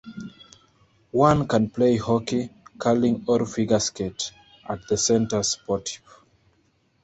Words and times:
One 1.11 1.47
can 1.47 1.69
play 1.69 1.97
hockey, 1.97 2.49
curling 2.79 3.23
or 3.27 3.45
figure 3.45 3.79
skate 3.79 4.31
at 4.67 4.87
the 4.87 4.97
"Centre 4.97 5.41
sportif". 5.41 5.99